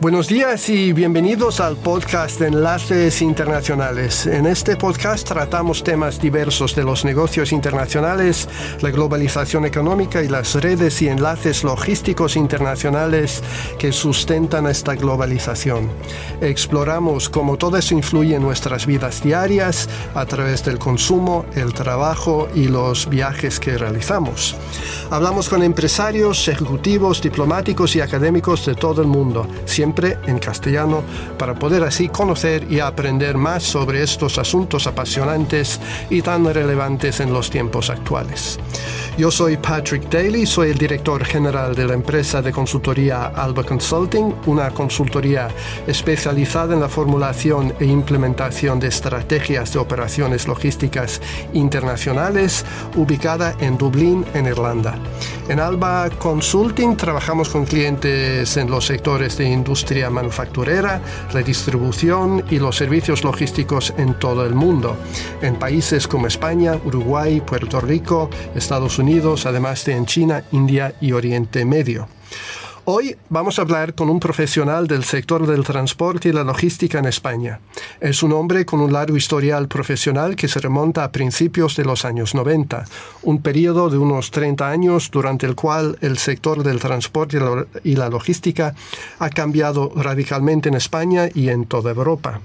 [0.00, 4.24] Buenos días y bienvenidos al podcast de Enlaces Internacionales.
[4.24, 8.48] En este podcast tratamos temas diversos de los negocios internacionales,
[8.80, 13.42] la globalización económica y las redes y enlaces logísticos internacionales
[13.78, 15.90] que sustentan esta globalización.
[16.40, 22.48] Exploramos cómo todo eso influye en nuestras vidas diarias a través del consumo, el trabajo
[22.54, 24.56] y los viajes que realizamos.
[25.10, 29.46] Hablamos con empresarios, ejecutivos, diplomáticos y académicos de todo el mundo,
[29.98, 31.02] en castellano
[31.36, 37.32] para poder así conocer y aprender más sobre estos asuntos apasionantes y tan relevantes en
[37.32, 38.58] los tiempos actuales.
[39.18, 44.32] Yo soy Patrick Daly, soy el director general de la empresa de consultoría Alba Consulting,
[44.46, 45.48] una consultoría
[45.86, 51.20] especializada en la formulación e implementación de estrategias de operaciones logísticas
[51.52, 52.64] internacionales
[52.96, 54.94] ubicada en Dublín, en Irlanda.
[55.48, 59.79] En Alba Consulting trabajamos con clientes en los sectores de industria
[60.10, 61.00] manufacturera,
[61.32, 64.96] la distribución y los servicios logísticos en todo el mundo,
[65.42, 71.12] en países como España, Uruguay, Puerto Rico, Estados Unidos, además de en China, India y
[71.12, 72.08] Oriente Medio.
[72.92, 77.04] Hoy vamos a hablar con un profesional del sector del transporte y la logística en
[77.04, 77.60] España.
[78.00, 82.04] Es un hombre con un largo historial profesional que se remonta a principios de los
[82.04, 82.84] años 90,
[83.22, 87.38] un periodo de unos 30 años durante el cual el sector del transporte
[87.84, 88.74] y la logística
[89.20, 92.40] ha cambiado radicalmente en España y en toda Europa.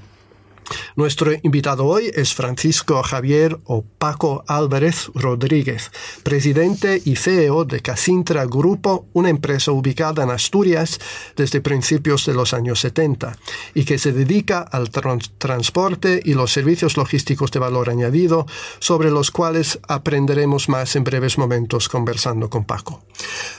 [0.95, 5.91] Nuestro invitado hoy es Francisco Javier o Paco Álvarez Rodríguez,
[6.23, 10.99] presidente y CEO de Casintra Grupo, una empresa ubicada en Asturias
[11.35, 13.37] desde principios de los años 70
[13.73, 18.45] y que se dedica al transporte y los servicios logísticos de valor añadido,
[18.79, 23.03] sobre los cuales aprenderemos más en breves momentos conversando con Paco.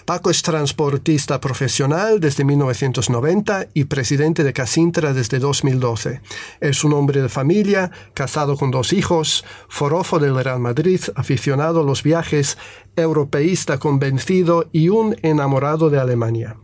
[0.04, 6.20] Paco es transportista profesional desde 1990 y presidente de Casintra desde 2012.
[6.60, 11.84] Es un hombre de familia, casado con dos hijos, forofo del Real Madrid, aficionado a
[11.84, 12.58] los viajes,
[12.96, 16.56] europeísta convencido y un enamorado de Alemania.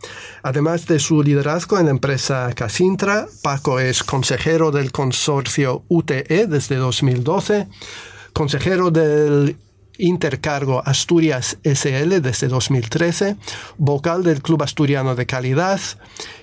[0.42, 6.76] Además de su liderazgo en la empresa Casintra, Paco es consejero del consorcio UTE desde
[6.76, 7.69] 2012,
[8.32, 9.56] consejero del
[10.03, 13.37] Intercargo Asturias SL desde 2013,
[13.79, 15.81] vocal del Club Asturiano de Calidad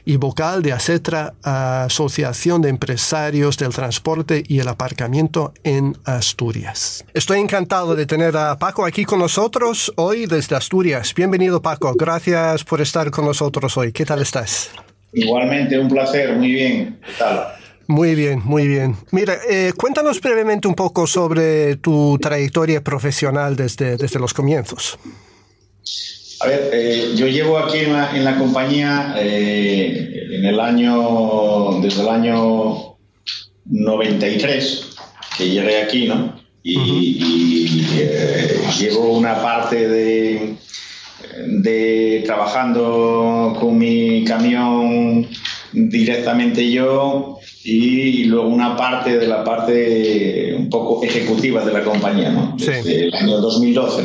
[0.06, 7.03] y vocal de ACETRA, Asociación de Empresarios del Transporte y el Aparcamiento en Asturias.
[7.14, 11.14] Estoy encantado de tener a Paco aquí con nosotros hoy desde Asturias.
[11.14, 13.91] Bienvenido Paco, gracias por estar con nosotros hoy.
[13.91, 14.72] ¿Qué tal estás?
[15.12, 16.97] Igualmente, un placer, muy bien.
[17.06, 17.59] ¿Qué tal?
[17.89, 18.95] Muy bien, muy bien.
[19.09, 25.00] Mira, eh, cuéntanos brevemente un poco sobre tu trayectoria profesional desde, desde los comienzos.
[26.41, 31.81] A ver, eh, yo llevo aquí en la, en la compañía eh, en el año,
[31.81, 32.95] desde el año
[33.66, 34.85] 93,
[35.35, 36.39] que llegué aquí, ¿no?
[36.61, 37.88] Y,
[38.79, 40.55] llevo una parte de,
[41.47, 45.28] de trabajando con mi camión
[45.73, 52.30] directamente yo y luego una parte de la parte un poco ejecutiva de la compañía,
[52.31, 52.56] ¿no?
[52.58, 54.03] Desde el año 2012,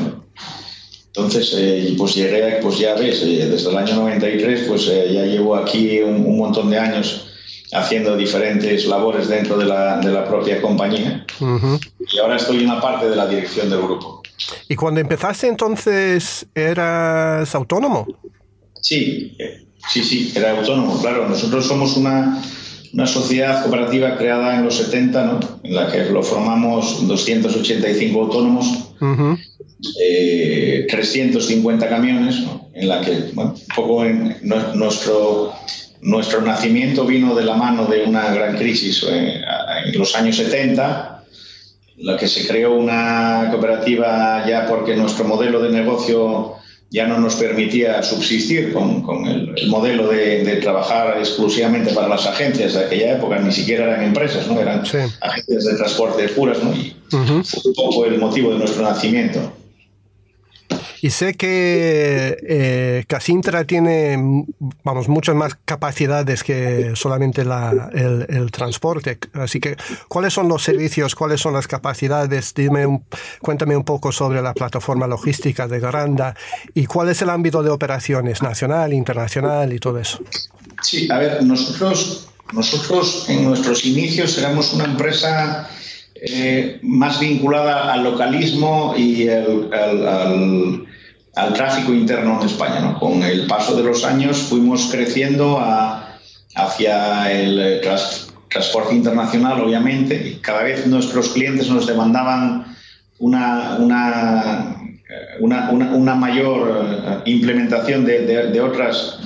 [1.09, 5.25] Entonces, eh, pues llegué, pues ya ves, eh, desde el año 93, pues eh, ya
[5.25, 7.29] llevo aquí un, montón de años
[7.73, 11.25] haciendo diferentes labores dentro de la, de la propia compañía.
[12.13, 14.23] Y ahora estoy en una parte de la dirección del grupo.
[14.69, 18.07] ¿Y cuando empezaste entonces eras autónomo?
[18.81, 19.37] Sí,
[19.89, 21.29] sí, sí, era autónomo, claro.
[21.29, 22.43] Nosotros somos una,
[22.94, 25.41] una sociedad cooperativa creada en los 70, ¿no?
[25.65, 28.94] en la que lo formamos 285 autónomos,
[30.88, 34.37] 350 eh, camiones, en la que un poco en,
[34.75, 35.53] nuestro,
[36.03, 39.43] nuestro nacimiento vino de la mano de una gran crisis eh,
[39.87, 41.25] en los años 70,
[41.99, 46.55] en la que se creó una cooperativa ya porque nuestro modelo de negocio
[46.91, 52.27] ya no nos permitía subsistir con, con el, modelo de, de, trabajar exclusivamente para las
[52.27, 54.61] agencias de aquella época, ni siquiera eran empresas, ¿no?
[54.61, 54.83] eran
[55.21, 56.73] agencias de transporte puras, ¿no?
[56.73, 59.53] y fue un poco el motivo de nuestro nacimiento.
[61.05, 64.47] Y sé que eh, Casintra tiene,
[64.85, 69.19] vamos, muchas más capacidades que solamente el, transporte.
[69.35, 69.77] Así que,
[70.09, 71.15] ¿cuáles son los servicios?
[71.15, 72.55] ¿Cuáles son las capacidades?
[72.55, 73.03] Dime
[73.43, 76.35] cuéntame un poco sobre la plataforma logística de Garanda
[76.73, 80.21] y cuál es el ámbito de operaciones nacional, internacional y todo eso.
[80.81, 85.69] Sí, a ver, nosotros, nosotros en nuestros inicios éramos una empresa
[86.15, 90.94] eh, más vinculada al localismo y al al
[91.35, 92.97] tráfico interno en España.
[92.99, 96.17] Con el paso de los años fuimos creciendo a,
[96.55, 97.81] hacia el
[98.49, 102.77] transporte internacional, obviamente, y cada vez nuestros clientes nos demandaban
[103.19, 104.91] una, una,
[105.41, 109.19] una, mayor implementación de, otras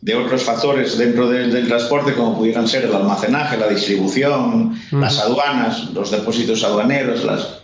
[0.00, 5.90] de otros factores dentro del transporte, como pudieran ser el almacenaje, la distribución, las aduanas,
[5.92, 7.57] los depósitos aduaneros, las,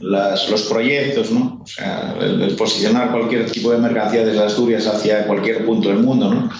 [0.00, 1.60] los proyectos, ¿no?
[1.62, 6.32] O sea, el, posicionar cualquier tipo de mercancía desde Asturias hacia cualquier punto del mundo,
[6.32, 6.50] ¿no?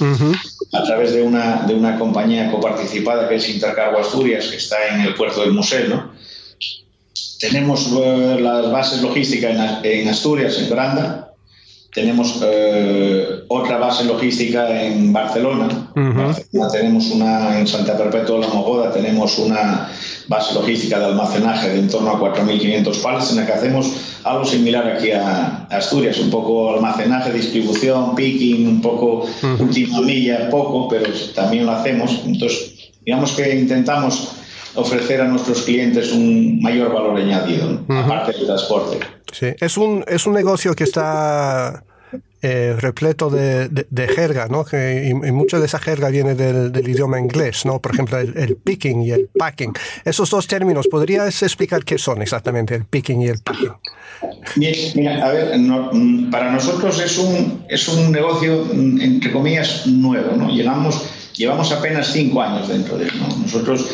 [0.73, 5.01] A través de una, de una compañía coparticipada que es Intercargo Asturias, que está en
[5.01, 6.11] el puerto del Museo, ¿no?
[7.41, 11.33] Tenemos eh, las bases logísticas en, Asturias, en Granda,
[11.93, 15.91] tenemos eh, otra base logística en Barcelona.
[16.71, 19.91] tenemos una en Santa Perpetua de la Mogoda, tenemos una
[20.31, 23.93] base logística de almacenaje de en torno a 4.500 pallets en la que hacemos
[24.23, 29.27] algo similar aquí a, Asturias, un poco almacenaje, distribución, picking, un poco
[29.59, 32.23] última milla, poco, pero también lo hacemos.
[32.25, 34.37] Entonces, digamos que intentamos
[34.77, 39.01] ofrecer a nuestros clientes un mayor valor añadido, aparte del transporte.
[39.33, 41.83] Sí, es un, es un negocio que está
[42.43, 44.65] eh, repleto de, de, jerga, ¿no?
[44.65, 47.81] Que, y, mucha de esa jerga viene del, idioma inglés, ¿no?
[47.81, 49.73] Por ejemplo, el, picking y el packing.
[50.05, 53.73] Esos dos términos, ¿podrías explicar qué son exactamente el picking y el packing?
[54.57, 55.61] Mira, a ver,
[56.31, 60.51] para nosotros es un, es un negocio, entre comillas, nuevo, ¿no?
[60.51, 63.37] Llegamos, llevamos apenas cinco años dentro de él, ¿no?
[63.37, 63.91] Nosotros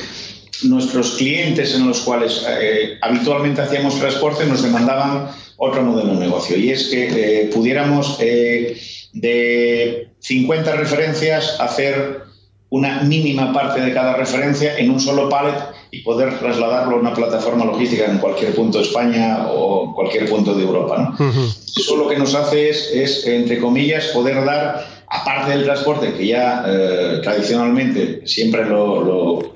[0.65, 6.57] nuestros clientes en los cuales eh, habitualmente hacíamos transporte nos demandaban otro modelo de negocio
[6.57, 8.79] y es que eh, pudiéramos eh,
[9.13, 12.23] de 50 referencias hacer
[12.69, 15.57] una mínima parte de cada referencia en un solo pallet
[15.91, 20.53] y poder trasladarlo a una plataforma logística en cualquier punto de España o cualquier punto
[20.53, 21.17] de Europa.
[21.77, 26.65] Eso lo que nos hace es, entre comillas, poder dar, aparte del transporte, que ya
[27.23, 29.56] tradicionalmente siempre lo lo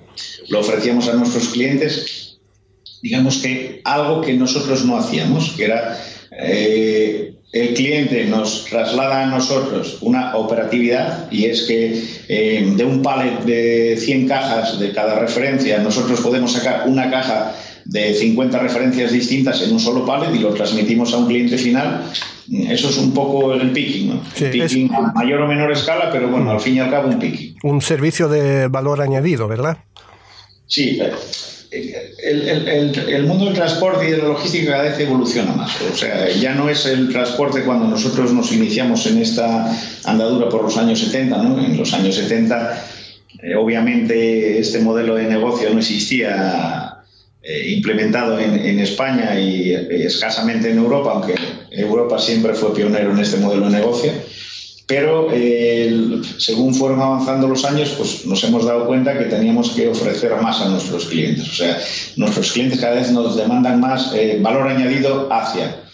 [0.54, 2.38] ofrecíamos a nuestros clientes,
[3.02, 5.98] digamos que algo que nosotros no hacíamos, que era
[6.30, 13.02] eh, el cliente nos traslada a nosotros una operatividad y es que eh, de un
[13.02, 17.56] pallet de 100 cajas de cada referencia nosotros podemos sacar una caja
[17.90, 22.04] de 50 referencias distintas en un solo pallet y lo transmitimos a un cliente final.
[22.68, 24.22] Eso es un poco el picking, ¿no?
[24.38, 27.56] picking a mayor o menor escala, pero bueno, al fin y al cabo un picking.
[27.64, 29.78] Un servicio de valor añadido, ¿verdad?
[30.68, 31.00] Sí,
[31.72, 35.80] el, mundo del transporte y de la logística cada vez evoluciona más.
[35.82, 39.68] O sea, ya no es el transporte cuando nosotros nos iniciamos en esta
[40.04, 41.64] andadura por los años 70, ¿no?
[41.64, 42.86] En los años 70,
[43.42, 46.89] eh, obviamente, este modelo de negocio no existía
[47.42, 51.34] eh, implementado en, en, España y escasamente en Europa, aunque
[51.70, 54.12] Europa siempre fue pionero en este modelo de negocio
[54.90, 59.86] pero eh, según fueron avanzando los años, pues nos hemos dado cuenta que teníamos que
[59.86, 61.48] ofrecer más a nuestros clientes.
[61.48, 61.78] O sea,
[62.16, 65.84] nuestros clientes cada vez nos demandan más eh, valor añadido hacia.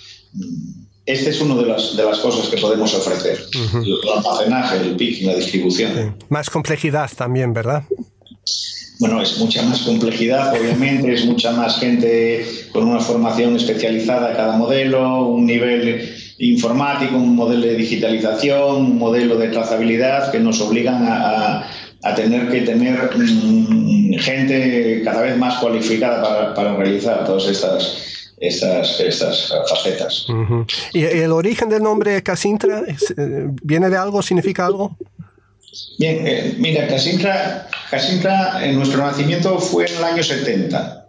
[1.05, 3.39] Este es una de las, de las cosas que podemos ofrecer.
[3.75, 6.17] El almacenaje, el picking, la distribución.
[6.31, 7.83] Más complejidad también, ¿verdad?
[8.99, 14.57] Bueno, es mucha más complejidad, obviamente, es mucha más gente con una formación especializada cada
[14.57, 21.05] modelo, un nivel informático, un modelo de digitalización, un modelo de trazabilidad que nos obligan
[21.07, 21.67] a,
[22.15, 29.53] tener que tener mm, gente cada vez más cualificada para, realizar todas estas, estas, estas
[29.69, 30.27] facetas.
[30.93, 34.23] ¿Y el origen del nombre Casintra eh, viene de algo?
[34.23, 34.97] ¿Significa algo?
[35.99, 41.07] Bien, eh, mira, Casintra, Casintra, en nuestro nacimiento fue en el año 70.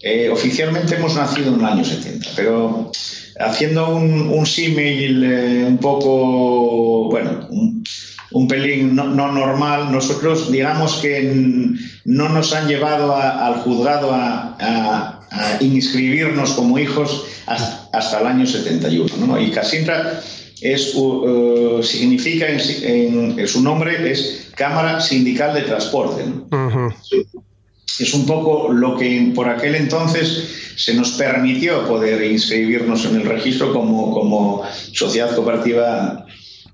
[0.00, 2.92] Eh, oficialmente hemos nacido en el año 70, pero
[3.40, 11.32] haciendo un, un símil eh, un poco, bueno, un, pelín no, normal, nosotros digamos que
[12.04, 15.14] no nos han llevado al juzgado a,
[15.60, 19.26] inscribirnos como hijos hasta, el año 71.
[19.26, 19.40] ¿no?
[19.40, 20.20] Y Casintra
[20.60, 26.24] es, uh, significa en, su nombre es Cámara Sindical de Transporte.
[26.24, 26.92] ¿no?
[27.98, 33.24] es un poco lo que por aquel entonces se nos permitió poder inscribirnos en el
[33.24, 34.62] registro como, como
[34.92, 36.26] sociedad cooperativa.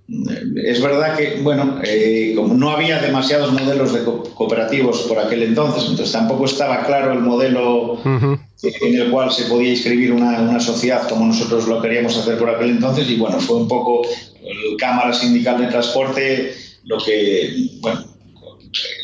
[0.06, 5.84] Es verdad que, bueno, eh, como no había demasiados modelos de cooperativos por aquel entonces,
[5.88, 11.08] entonces tampoco estaba claro el modelo en el cual se podía inscribir una, una, sociedad
[11.08, 15.14] como nosotros lo queríamos hacer por aquel entonces, y bueno, fue un poco el Cámara
[15.14, 18.04] Sindical de Transporte lo que, bueno,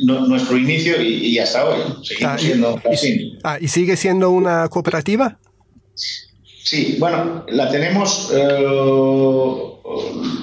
[0.00, 1.80] nuestro inicio y, hasta hoy.
[2.02, 5.38] Seguimos ah, siendo y, ah, ¿Y sigue siendo una cooperativa?
[6.62, 8.64] Sí, bueno, la tenemos, eh,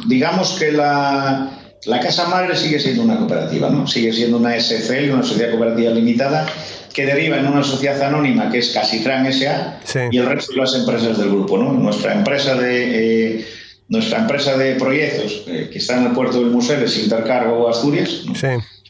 [0.07, 3.87] digamos que la, la casa madre sigue siendo una cooperativa, ¿no?
[3.87, 6.47] Sigue siendo una SCL, una sociedad cooperativa limitada,
[6.93, 9.79] que deriva en una sociedad anónima que es Casitran S.A.
[10.11, 11.73] y el resto de las empresas del grupo, ¿no?
[11.73, 13.35] Nuestra empresa de...
[13.39, 13.45] Eh,
[13.89, 18.25] nuestra empresa de proyectos, eh, que está en el puerto del Museo, es Intercargo Asturias,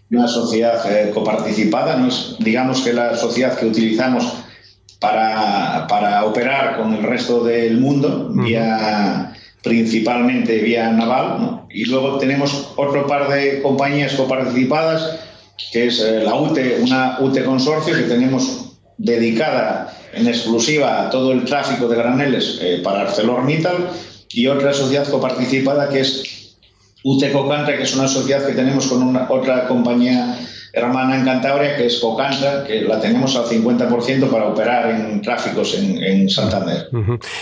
[0.10, 4.25] una sociedad coparticipada, no es, digamos que la sociedad que utilizamos
[5.00, 12.74] para, para operar con el resto del mundo, vía, principalmente vía naval, y luego tenemos
[12.75, 15.20] otro par de compañías coparticipadas,
[15.72, 21.32] que es eh, la UTE, una UTE consorcio que tenemos dedicada en exclusiva a todo
[21.32, 23.89] el tráfico de graneles para ArcelorMittal
[24.30, 26.56] y otra sociedad coparticipada que es
[27.04, 30.38] UTE Cocantra, que es una sociedad que tenemos con una, otra compañía
[30.74, 35.76] hermana en Cantabria, que es Cocantra, que la tenemos al 50% para operar en tráficos
[35.76, 36.90] en, Santander.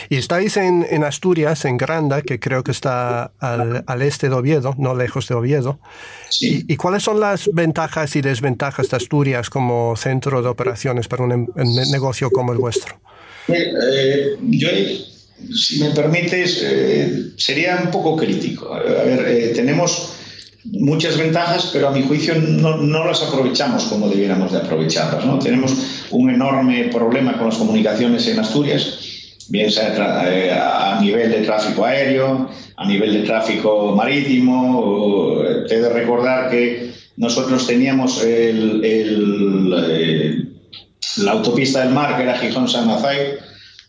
[0.09, 4.35] Y estáis en, en, Asturias, en Granda, que creo que está al, al este de
[4.35, 5.79] Oviedo, no lejos de Oviedo.
[6.29, 6.63] Sí.
[6.67, 11.31] ¿Y, cuáles son las ventajas y desventajas de Asturias como centro de operaciones para un,
[11.31, 11.47] em,
[11.91, 12.99] negocio como el vuestro?
[13.47, 14.69] Eh, eh, yo
[15.53, 18.73] si me permites, eh, sería un poco crítico.
[18.73, 20.14] A ver, eh, tenemos
[20.65, 25.25] muchas ventajas, pero a mi juicio no, no, las aprovechamos como debiéramos de aprovecharlas.
[25.25, 25.39] ¿no?
[25.39, 28.99] Tenemos un enorme problema con las comunicaciones en Asturias,
[29.49, 29.93] bien sea
[30.27, 35.41] eh, a nivel de tráfico aéreo, a nivel de tráfico marítimo.
[35.69, 40.49] He de recordar que nosotros teníamos el, el,
[41.17, 43.37] la autopista del mar, que era Gijón-San Mazay,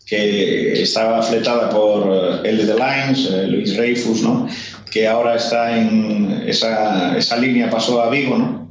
[0.05, 2.65] que estaba fletada por L.
[2.65, 4.47] de Lines, eh, Luis Reifus, ¿no?
[4.91, 8.67] Que ahora está en esa, esa línea pasó a Vigo, ¿no?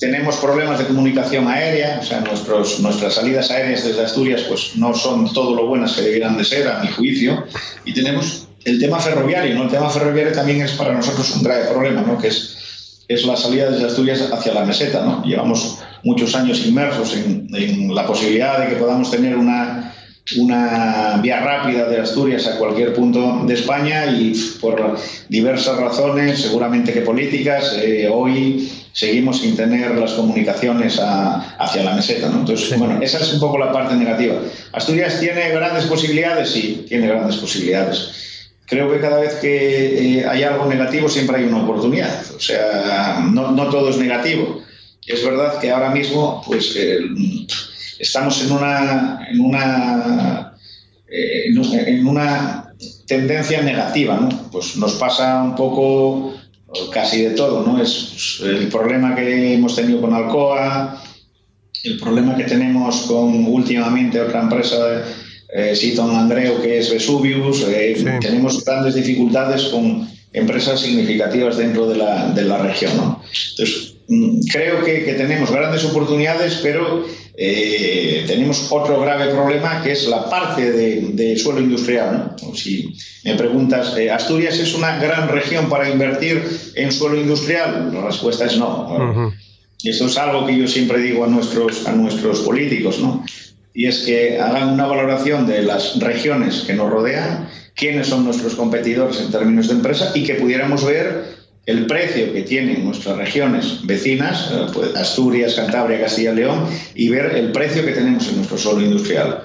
[0.00, 4.92] Tenemos problemas de comunicación aérea, o sea, nuestros, nuestras salidas aéreas desde Asturias pues no
[4.92, 7.44] son todo lo buenas que debieran de ser, a mi juicio,
[7.84, 9.64] y tenemos el tema ferroviario, ¿no?
[9.64, 12.18] El tema ferroviario también es para nosotros un grave problema, ¿no?
[12.18, 15.22] Que es, es la salida desde Asturias hacia la meseta, ¿no?
[15.24, 19.94] Llevamos muchos años inmersos en, en la posibilidad de que podamos tener una
[20.38, 24.96] una vía rápida de Asturias a cualquier punto de España y por
[25.28, 32.28] diversas razones, seguramente que políticas, eh, hoy seguimos sin tener las comunicaciones hacia la meseta.
[32.28, 34.36] Entonces, bueno, esa es un poco la parte negativa.
[34.72, 36.48] ¿Asturias tiene grandes posibilidades?
[36.48, 38.50] Sí, tiene grandes posibilidades.
[38.66, 42.24] Creo que cada vez que eh, hay algo negativo siempre hay una oportunidad.
[42.34, 44.62] O sea, no, no todo es negativo.
[45.06, 46.74] Es verdad que ahora mismo, pues...
[46.76, 46.98] Eh,
[47.98, 50.56] estamos en una, en una,
[51.08, 52.74] eh, en una
[53.06, 54.28] tendencia negativa, ¿no?
[54.50, 56.34] Pues nos pasa un poco
[56.92, 57.80] casi de todo, ¿no?
[57.80, 61.02] Es el problema que hemos tenido con Alcoa,
[61.84, 65.04] el problema que tenemos con últimamente otra empresa,
[65.54, 71.96] eh, Siton Andreu, que es Vesuvius, eh, tenemos grandes dificultades con empresas significativas dentro de
[71.96, 73.22] la, de la región, ¿no?
[73.50, 77.04] Entonces, creo que, que tenemos grandes oportunidades, pero
[77.36, 82.36] eh, tenemos otro grave problema que es la parte de, suelo industrial.
[82.54, 82.94] Si
[83.24, 86.42] me preguntas, eh, ¿Asturias es una gran región para invertir
[86.74, 87.90] en suelo industrial?
[87.92, 89.32] La respuesta es no.
[89.82, 93.24] Y esto es algo que yo siempre digo a nuestros, a nuestros políticos, ¿no?
[93.74, 98.54] y es que hagan una valoración de las regiones que nos rodean, quiénes son nuestros
[98.54, 101.33] competidores en términos de empresa y que pudiéramos ver
[101.66, 107.08] el precio que tienen nuestras regiones vecinas, eh, pues Asturias, Cantabria, Castilla y León, y
[107.08, 109.42] ver el precio que tenemos en nuestro suelo industrial.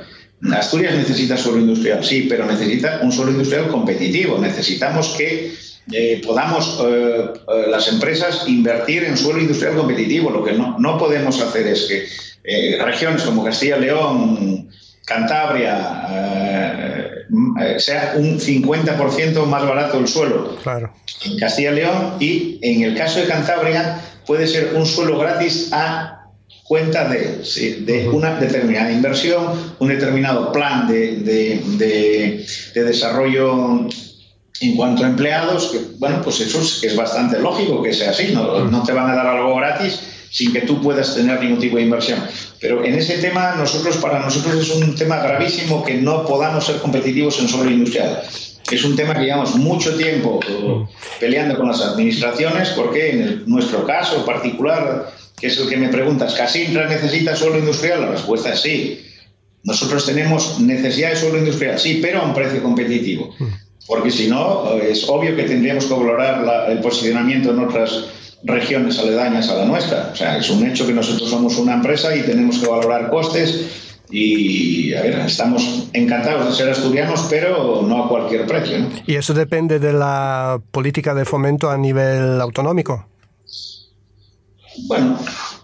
[0.54, 4.38] Asturias necesita suelo industrial, sí, pero necesita un suelo industrial competitivo.
[4.38, 5.54] Necesitamos que
[5.92, 7.34] eh, podamos eh,
[7.70, 10.30] las empresas invertir en suelo industrial competitivo.
[10.30, 12.06] Lo que no, no podemos hacer es que
[12.80, 14.70] regiones como Castilla y León,
[15.06, 16.06] Cantabria,
[17.78, 20.92] sea un 50% más barato el suelo claro.
[21.26, 25.70] en Castilla y León y en el caso de Cantabria puede ser un suelo gratis
[25.72, 26.20] a
[26.64, 27.42] cuenta de,
[27.82, 32.46] de una determinada inversión, un determinado plan de, de,
[32.76, 33.88] de, desarrollo
[34.62, 38.66] en cuanto a empleados, que, bueno, pues eso es, bastante lógico que sea así, no,
[38.66, 41.84] no te van a dar algo gratis sin que tú puedas tener ningún tipo de
[41.84, 42.20] inversión.
[42.60, 46.78] Pero en ese tema, nosotros, para nosotros es un tema gravísimo que no podamos ser
[46.78, 48.22] competitivos en suelo industrial.
[48.72, 50.40] Es un tema que llevamos mucho tiempo
[51.20, 56.36] peleando con las administraciones, porque en nuestro caso particular, que es el que me preguntas,
[56.36, 58.02] ¿Casintra necesita suelo industrial?
[58.02, 59.06] La respuesta es sí.
[59.64, 63.36] Nosotros tenemos necesidad de suelo industrial, sí, pero a un precio competitivo.
[63.88, 68.06] Porque si no, es obvio que tendríamos que valorar el posicionamiento en otras
[68.44, 70.10] regiones aledañas a la nuestra.
[70.14, 73.88] O sea, es un hecho que nosotros somos una empresa y tenemos que valorar costes
[74.12, 78.78] y a ver, estamos encantados de ser asturianos, pero no a cualquier precio.
[79.06, 83.08] ¿Y eso depende de la política de fomento a nivel autonómico?
[84.88, 85.20] Bueno,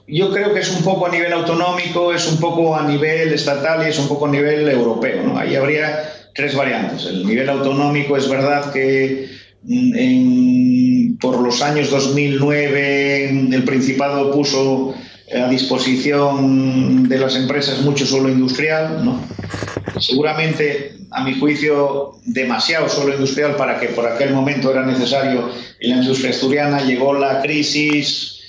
[0.07, 3.85] yo creo que es un poco a nivel autonómico, es un poco a nivel estatal
[3.85, 5.23] y es un poco a nivel europeo.
[5.23, 5.37] ¿no?
[5.37, 6.03] Ahí habría
[6.35, 7.05] tres variantes.
[7.05, 9.27] El nivel autonómico es verdad que
[9.63, 9.95] mm,
[11.19, 14.93] por los años 2009 el Principado puso
[15.33, 19.19] a disposición de las empresas mucho suelo industrial, ¿no?
[19.99, 25.89] seguramente, a mi juicio, demasiado suelo industrial para que por aquel momento era necesario en
[25.89, 28.39] la industria asturiana, llegó la crisis,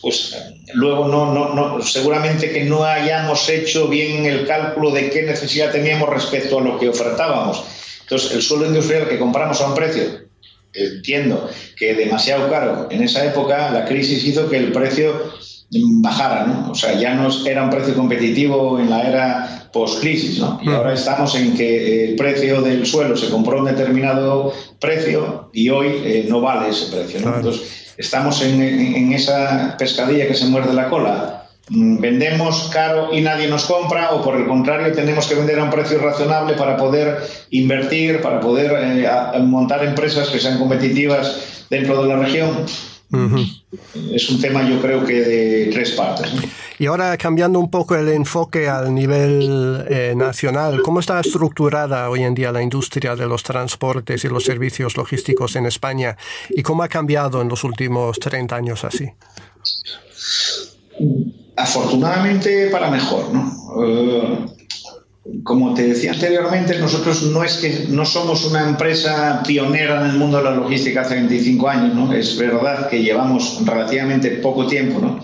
[0.00, 0.36] pues
[0.74, 5.70] luego no, no, no, seguramente que no hayamos hecho bien el cálculo de qué necesidad
[5.70, 7.62] teníamos respecto a lo que ofertábamos.
[8.00, 10.04] Entonces, el suelo industrial que compramos a un precio,
[10.74, 15.32] entiendo que demasiado caro en esa época, la crisis hizo que el precio
[16.00, 16.70] bajara, ¿no?
[16.70, 20.60] O sea, ya no era un precio competitivo en la era post-crisis, ¿no?
[20.62, 25.48] Y ahora estamos en que el precio del suelo se compró a un determinado precio
[25.52, 27.36] y hoy eh, no vale ese precio, ¿no?
[27.36, 31.41] Entonces, estamos en, esa pescadilla que se muerde la cola.
[31.68, 35.64] Mm, vendemos caro y nadie nos compra o por el contrario tenemos que vender a
[35.64, 37.18] un precio razonable para poder
[37.50, 39.08] invertir, para poder eh,
[39.40, 42.66] montar empresas que sean competitivas dentro de la región.
[44.12, 46.32] Es un tema yo creo que de tres partes.
[46.78, 52.24] Y ahora cambiando un poco el enfoque al nivel eh, nacional, ¿cómo está estructurada hoy
[52.24, 56.16] en día la industria de los transportes y los servicios logísticos en España?
[56.50, 59.10] ¿Y cómo ha cambiado en los últimos 30 años así?
[61.56, 63.84] Afortunadamente para mejor, ¿no?
[63.84, 64.46] Eh,
[65.44, 70.16] como te decía anteriormente, nosotros no es que no somos una empresa pionera en el
[70.16, 72.12] mundo de la logística hace 25 años, ¿no?
[72.12, 75.20] Es verdad que llevamos relativamente poco tiempo, ¿no?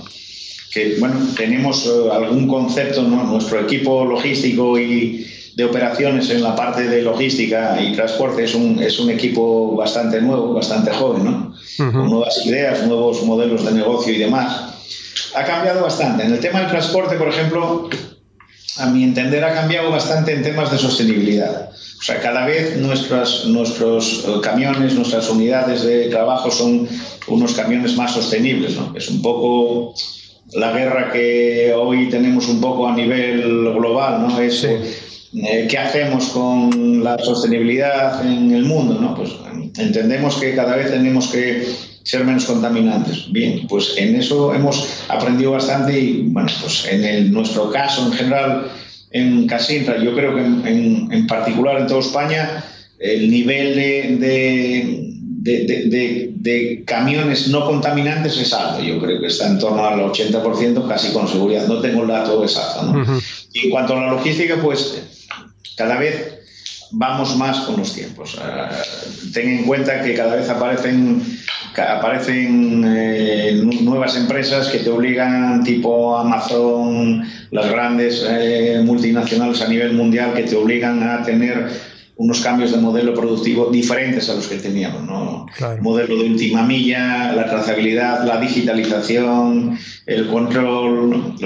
[0.72, 3.24] Que, bueno, tenemos eh, algún concepto, ¿no?
[3.24, 8.80] Nuestro equipo logístico y de operaciones en la parte de logística y transporte es un,
[8.80, 11.54] es un equipo bastante nuevo, bastante joven, ¿no?
[11.76, 14.67] Con nuevas ideas, nuevos modelos de negocio y demás.
[15.38, 16.24] Ha cambiado bastante.
[16.24, 17.88] En el tema del transporte, por ejemplo,
[18.78, 21.70] a mi entender, ha cambiado bastante en temas de sostenibilidad.
[21.70, 26.88] O sea, cada vez nuestros, nuestros eh, camiones, nuestras unidades de trabajo son
[27.28, 28.76] unos camiones más sostenibles.
[28.76, 28.94] ¿no?
[28.96, 29.94] Es un poco
[30.54, 33.42] la guerra que hoy tenemos un poco a nivel
[33.74, 34.40] global, ¿no?
[34.40, 39.14] Es eh, qué hacemos con la sostenibilidad en el mundo, ¿no?
[39.14, 39.30] Pues
[39.76, 41.64] entendemos que cada vez tenemos que
[42.08, 43.30] ser menos contaminantes.
[43.30, 48.12] Bien, pues en eso hemos aprendido bastante y, bueno, pues en el, nuestro caso en
[48.12, 48.70] general
[49.10, 52.64] en Casintra, yo creo que en, en, particular en toda España,
[52.98, 54.16] el nivel de,
[55.42, 58.82] de, de, camiones no contaminantes es alto.
[58.82, 61.66] Yo creo que está en torno al 80%, casi con seguridad.
[61.66, 62.84] No tengo el dato exacto.
[62.84, 63.20] ¿no?
[63.52, 65.02] Y en cuanto a la logística, pues
[65.76, 66.38] cada vez
[66.90, 68.36] vamos más con los tiempos.
[68.36, 71.22] Uh, ten en cuenta que cada vez aparecen
[71.80, 79.92] aparecen eh, nuevas empresas que te obligan, tipo Amazon, las grandes eh, multinacionales a nivel
[79.94, 81.68] mundial, que te obligan a tener
[82.18, 85.46] unos cambios de modelo productivo diferentes a los que teníamos, ¿no?
[85.80, 91.36] Modelo de última milla, la trazabilidad, la digitalización, el control,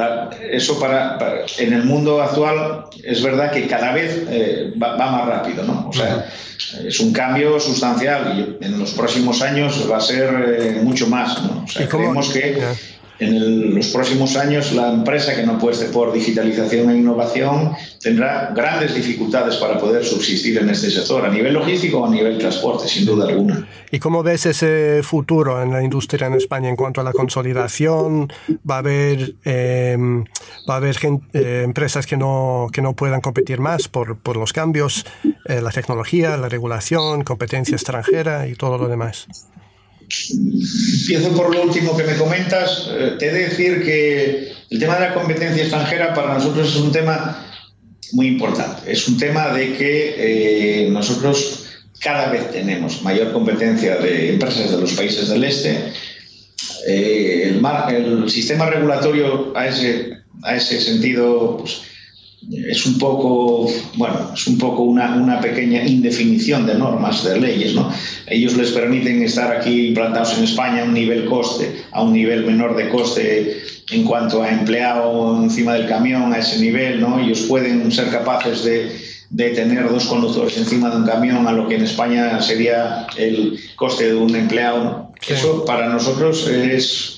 [0.51, 5.63] eso para, en el mundo actual es verdad que cada vez eh, va, más rápido,
[5.65, 5.89] ¿no?
[5.91, 6.27] O sea,
[6.83, 11.43] es un cambio sustancial y en los próximos años va a ser eh, mucho más,
[11.43, 11.65] ¿no?
[11.65, 12.59] O sea, creemos que
[13.23, 18.95] en los próximos años la empresa que no apueste por digitalización e innovación tendrá grandes
[18.95, 23.07] dificultades para poder subsistir en este sector, a nivel logístico o a nivel transporte, sin
[23.07, 23.67] duda alguna.
[23.91, 28.33] ¿Y cómo ves ese futuro en la industria en España en cuanto a la consolidación?
[28.69, 30.25] ¿Va a haber, em,
[30.69, 30.97] va a haber
[31.33, 35.07] eh, empresas que no, que no puedan competir más por, por los cambios,
[35.47, 39.29] eh, la tecnología, la regulación, competencia extranjera y todo lo demás?
[40.31, 42.89] Empiezo por lo último que me comentas.
[42.91, 46.77] Eh, te he de decir que el tema de la competencia extranjera para nosotros es
[46.77, 47.47] un tema
[48.13, 48.91] muy importante.
[48.91, 51.65] Es un tema de que eh, nosotros
[52.01, 55.93] cada vez tenemos mayor competencia de empresas de los países del este.
[56.87, 61.83] Eh, el, el, sistema regulatorio a ese, a ese sentido pues,
[62.51, 67.75] es un poco, bueno, es un poco una, una, pequeña indefinición de normas, de leyes,
[67.75, 67.91] ¿no?
[68.27, 72.45] Ellos les permiten estar aquí implantados en España a un nivel coste, a un nivel
[72.45, 77.21] menor de coste en cuanto a empleado encima del camión, a ese nivel, ¿no?
[77.21, 78.91] Ellos pueden ser capaces de,
[79.31, 83.59] de tener dos conductores encima de un camión, a lo que en España sería el
[83.77, 85.13] coste de un empleado.
[85.29, 87.12] Eso para nosotros es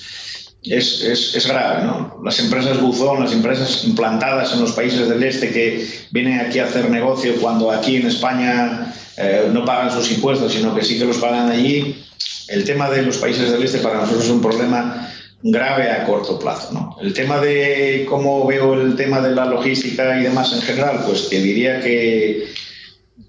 [0.64, 1.84] es, es, grave.
[1.84, 2.20] ¿no?
[2.24, 6.64] Las empresas buzón, las empresas implantadas en los países del este que vienen aquí a
[6.64, 11.04] hacer negocio cuando aquí en España eh, no pagan sus impuestos, sino que sí que
[11.04, 12.02] los pagan allí,
[12.48, 15.10] el tema de los países del este para nosotros es un problema
[15.42, 16.72] grave a corto plazo.
[16.72, 16.96] ¿no?
[17.00, 21.28] El tema de cómo veo el tema de la logística y demás en general, pues
[21.28, 22.48] te diría que,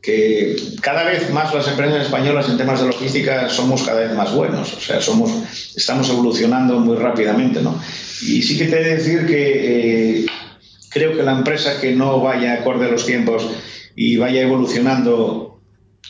[0.02, 4.34] que cada vez más las empresas españolas en temas de logística somos cada vez más
[4.34, 5.32] buenos, o sea, somos,
[5.76, 7.62] estamos evolucionando muy rápidamente.
[7.62, 7.80] ¿no?
[8.22, 10.26] Y sí que te he de decir que eh,
[10.90, 13.48] creo que la empresa que no vaya acorde a los tiempos
[13.96, 15.60] y vaya evolucionando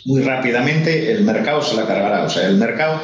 [0.05, 2.23] muy rápidamente, el mercado se la cargará.
[2.23, 3.01] O sea, el mercado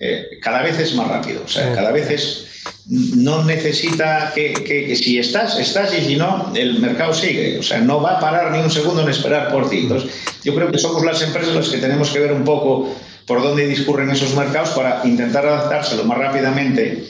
[0.00, 2.46] eh, cada vez es más rápido, o sea, cada vez es
[2.86, 7.58] no necesita que, si estás, estás y si no, el mercado sigue.
[7.58, 9.78] O sea, no va a parar ni un segundo en esperar por ti.
[9.78, 10.10] Entonces,
[10.42, 12.94] yo creo que somos las empresas las que tenemos que ver un poco
[13.26, 17.04] por dónde discurren esos mercados para intentar adaptarse lo más rápidamente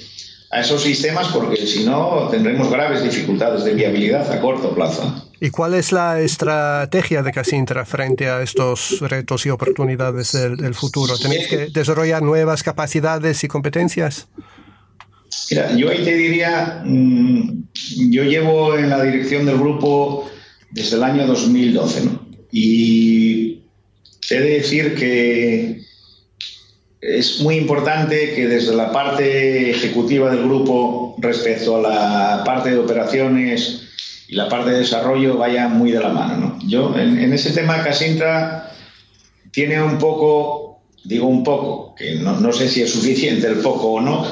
[0.51, 5.24] a esos sistemas, porque si no, tendremos graves dificultades de viabilidad a corto plazo.
[5.45, 11.19] ¿Y cuál es la estrategia de Casintra frente a estos retos y oportunidades del, futuro?
[11.19, 14.27] ¿Tenéis que desarrollar nuevas capacidades y competencias?
[15.51, 17.65] Mira, yo ahí te diría, mm,
[18.09, 20.31] yo llevo en la dirección del grupo
[20.71, 22.27] desde el año 2012, ¿no?
[22.51, 23.65] Y
[24.31, 25.83] he de decir que
[27.03, 32.79] es muy importante que desde la parte ejecutiva del grupo respecto a la parte de
[32.79, 33.83] operaciones
[34.35, 36.37] la parte de desarrollo vaya muy de la mano.
[36.37, 36.69] ¿no?
[36.69, 38.71] Yo, en, ese tema, Casintra
[39.53, 44.01] tiene un poco, digo un poco, que no, sé si es suficiente el poco o
[44.01, 44.27] no,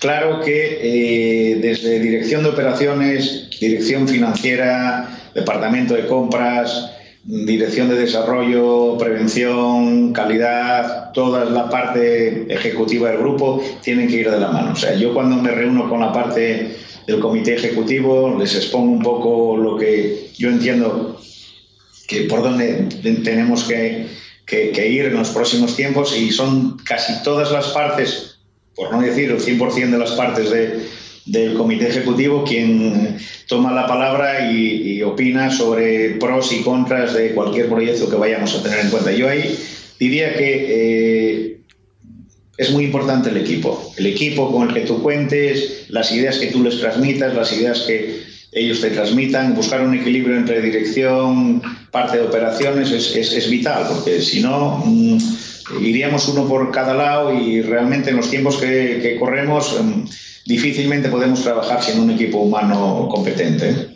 [0.00, 6.90] claro que eh, desde dirección de operaciones, dirección financiera, departamento de compras,
[7.22, 14.40] dirección de desarrollo, prevención, calidad, toda la parte ejecutiva del grupo tienen que ir de
[14.40, 14.72] la mano.
[14.72, 16.76] O sea, yo cuando me reúno con la parte
[17.10, 21.20] del comité ejecutivo, les expongo un poco lo que yo entiendo
[22.06, 22.86] que por dónde
[23.24, 24.06] tenemos que,
[24.52, 28.38] ir en los próximos tiempos y son casi todas las partes,
[28.74, 30.50] por no decir el 100% de las partes
[31.26, 37.68] del comité ejecutivo quien toma la palabra y, opina sobre pros y contras de cualquier
[37.68, 39.10] proyecto que vayamos a tener en cuenta.
[39.12, 39.58] Yo ahí
[39.98, 41.29] diría que eh,
[42.60, 43.90] es muy importante el equipo.
[43.96, 47.80] El equipo con el que tú cuentes, las ideas que tú les transmitas, las ideas
[47.86, 48.20] que
[48.52, 54.42] ellos te transmitan, buscar un equilibrio entre dirección, parte de operaciones es, vital, porque si
[54.42, 55.18] no mm,
[55.80, 60.02] iríamos uno por cada lado y realmente en los tiempos que, corremos mm,
[60.44, 63.89] difícilmente podemos trabajar sin un equipo humano competente.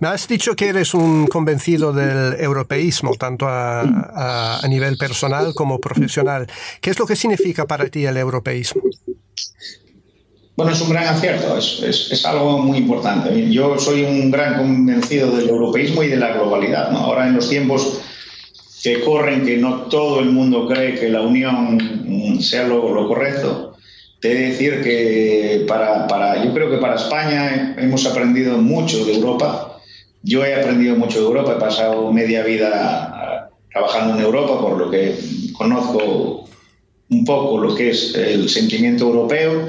[0.00, 6.46] Me has dicho que eres un convencido del europeísmo, tanto a, nivel personal como profesional.
[6.80, 8.82] ¿Qué es lo que significa para ti el europeísmo?
[10.56, 13.50] Bueno, es un gran acierto, es, algo muy importante.
[13.50, 16.90] Yo soy un gran convencido del europeísmo y de la globalidad.
[16.92, 18.00] Ahora en los tiempos
[18.82, 23.75] que corren, que no todo el mundo cree que la unión sea lo correcto,
[24.20, 29.04] te he de decir que para, para, yo creo que para España hemos aprendido mucho
[29.04, 29.78] de Europa.
[30.22, 34.90] Yo he aprendido mucho de Europa, he pasado media vida trabajando en Europa, por lo
[34.90, 35.14] que
[35.52, 36.48] conozco
[37.10, 39.68] un poco lo que es el sentimiento europeo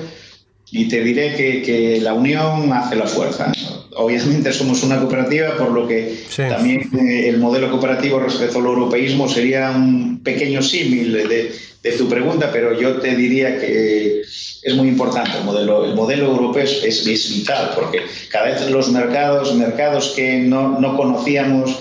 [0.72, 3.52] y te diré que, que la unión hace la fuerza.
[3.96, 9.28] Obviamente somos una cooperativa, por lo que también eh, el modelo cooperativo respecto al europeísmo
[9.28, 11.52] sería un pequeño símil de,
[11.84, 15.86] de tu pregunta, pero yo te diría que es muy importante el modelo.
[15.86, 21.78] El modelo europeo es, vital porque cada vez los mercados, mercados que no, no conocíamos,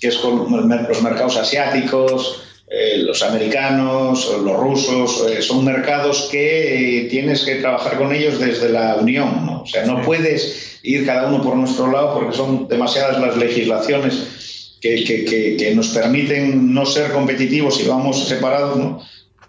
[0.00, 7.08] que es los mercados asiáticos, eh, los americanos, los rusos, eh, son mercados que eh,
[7.08, 9.44] tienes que trabajar con ellos desde la unión.
[9.44, 9.62] ¿no?
[9.62, 14.76] O sea, no puedes ir cada uno por nuestro lado porque son demasiadas las legislaciones
[14.80, 18.76] que, que, que, que nos permiten no ser competitivos si vamos separados.
[18.78, 19.02] ¿no?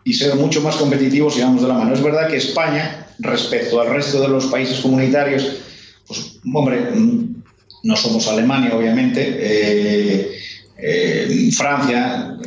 [0.04, 1.94] y ser mucho más competitivos y vamos de la mano.
[1.94, 5.58] Es verdad que España, respecto al resto de los países comunitarios,
[6.08, 6.90] pues, hombre,
[7.84, 10.32] no somos Alemania, obviamente, eh,
[10.78, 12.38] eh, Francia,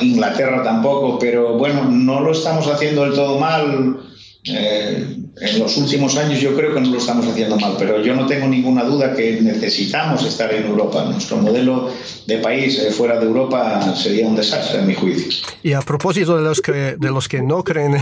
[0.00, 4.00] Inglaterra tampoco, pero bueno, no lo estamos haciendo del todo mal.
[4.44, 8.14] Eh, en los últimos años yo creo que no lo estamos haciendo mal, pero yo
[8.14, 11.04] no tengo ninguna duda que necesitamos estar en Europa.
[11.04, 11.90] Nuestro modelo
[12.26, 15.28] de país eh, fuera de Europa sería un desastre, en mi juicio.
[15.62, 17.96] Y a propósito de los que, de los que no creen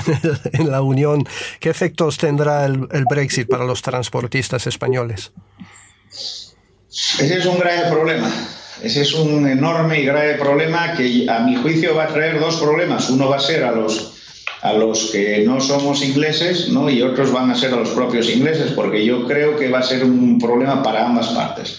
[0.52, 1.26] en, la Unión,
[1.60, 5.32] ¿qué efectos tendrá el, el, Brexit para los transportistas españoles?
[6.10, 8.30] Ese es un grave problema.
[8.82, 12.56] Ese es un enorme y grave problema que a mi juicio va a traer dos
[12.56, 13.08] problemas.
[13.10, 14.12] Uno va a ser a los
[14.62, 16.90] a los que no somos ingleses, ¿no?
[16.90, 19.82] Y otros van a ser a los propios ingleses, porque yo creo que va a
[19.82, 21.78] ser un problema para ambas partes.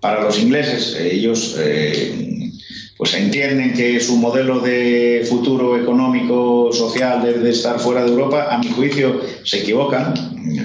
[0.00, 2.50] Para los ingleses, ellos eh,
[2.96, 8.48] pues entienden que su modelo de futuro económico, social debe estar fuera de Europa.
[8.50, 10.14] A mi juicio se equivocan,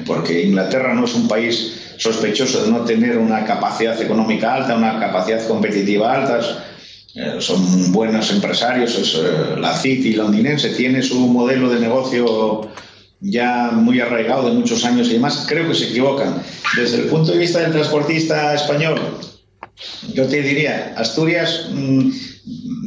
[0.06, 5.00] porque Inglaterra no es un país sospechoso de no tener una capacidad económica alta, una
[5.00, 6.40] capacidad competitiva alta
[7.16, 12.70] eh, son buenos empresarios, es, eh, la City londinense tiene su modelo de negocio
[13.20, 16.42] ya muy arraigado de muchos años y demás, creo que se equivocan.
[16.78, 19.00] Desde el punto de vista del transportista español,
[20.14, 22.10] yo te diría, Asturias, mm,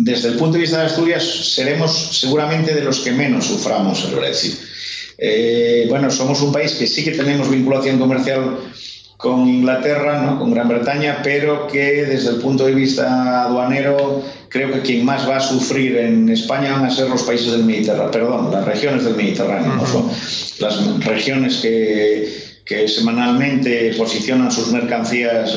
[0.05, 4.15] desde el punto de vista de Asturias, seremos seguramente de los que menos suframos el
[4.15, 4.55] Brexit.
[5.19, 8.57] Eh, bueno, somos un país que sí que tenemos vinculación comercial
[9.23, 10.37] con Inglaterra, ¿no?
[10.37, 15.29] con Gran Bretaña, pero que desde el punto de vista aduanero creo que quien más
[15.29, 19.05] va a sufrir en España van a ser los países del Mediterráneo, perdón, las regiones
[19.05, 20.11] del Mediterráneo, son
[20.59, 22.29] las regiones que,
[22.65, 25.57] que, semanalmente posicionan sus mercancías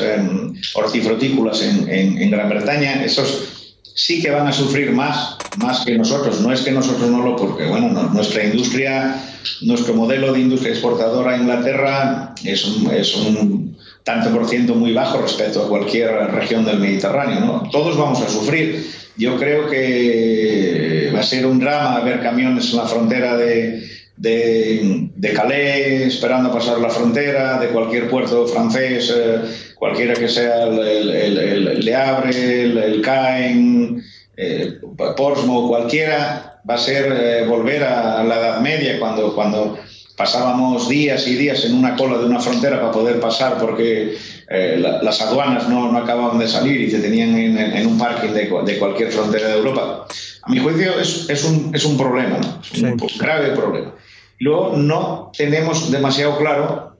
[0.74, 3.55] hortifrutícolas en, en, Gran Bretaña, esos
[3.94, 6.40] sí que van a sufrir más, más que nosotros.
[6.40, 9.22] No es que nosotros no lo, porque bueno, nuestra industria
[9.62, 14.92] nuestro modelo de industria exportadora a Inglaterra es un, es un tanto por ciento muy
[14.92, 17.40] bajo respecto a cualquier región del Mediterráneo.
[17.40, 17.68] ¿no?
[17.70, 18.86] Todos vamos a sufrir.
[19.16, 23.82] Yo creo que va a ser un drama ver camiones en la frontera de,
[24.16, 29.40] de, de Calais esperando pasar la frontera, de cualquier puerto francés, eh,
[29.74, 34.02] cualquiera que sea el, el, el, Le Havre, el, Caen,
[34.36, 34.78] eh,
[35.16, 39.78] Portsmouth, cualquiera va a ser eh, volver a la Edad Media, cuando, cuando
[40.16, 44.16] pasábamos días y días en una cola de una frontera para poder pasar porque
[44.48, 48.78] las aduanas no, no, acababan de salir y se tenían en, un parking de, de,
[48.78, 50.06] cualquier frontera de Europa.
[50.42, 52.38] A mi juicio es, es, un, es un, problema,
[52.80, 53.92] un grave problema.
[54.38, 56.96] Luego no tenemos demasiado claro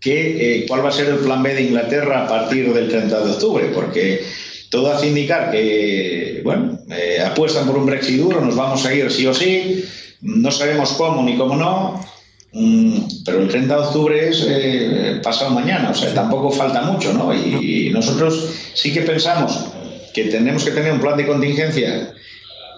[0.00, 3.24] que, eh, cuál va a ser el plan B de Inglaterra a partir del 30
[3.24, 4.20] de octubre, porque
[4.68, 9.10] todo hace indicar que, bueno, eh, apuestan por un Brexit duro, nos vamos a ir
[9.10, 9.84] sí o sí,
[10.22, 12.04] no sabemos cómo ni cómo no,
[12.52, 17.12] mm, pero el 30 de octubre es eh, pasado mañana, o sea, tampoco falta mucho,
[17.12, 17.32] ¿no?
[17.34, 19.66] Y, nosotros sí que pensamos
[20.14, 22.14] que tenemos que tener un plan de contingencia.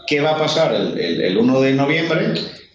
[0.06, 2.34] ¿Qué va a pasar el, 1 de noviembre?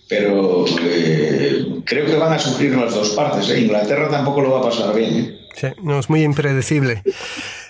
[0.09, 3.47] Pero eh, creo que van a sufrir las dos partes.
[3.57, 5.37] Inglaterra tampoco lo va a pasar bien.
[5.55, 7.03] Sí, no es muy impredecible.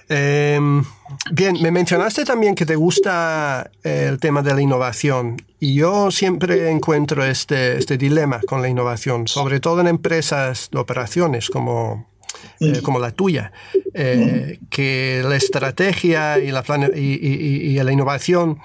[0.08, 0.84] Em,
[1.32, 6.72] bien, me mencionaste también que te gusta el tema de la innovación y yo siempre
[6.72, 12.08] encuentro este, este dilema con la innovación, sobre todo en empresas de operaciones como
[12.60, 13.52] eh, como la tuya,
[13.94, 16.64] eh, que la estrategia y la,
[16.96, 18.60] y, la innovación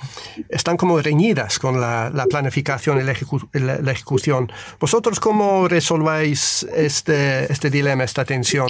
[0.48, 4.50] están como reñidas con la, planificación y la, ejecución.
[4.80, 8.68] ¿Vosotros cómo resolváis este, este dilema, esta tensión?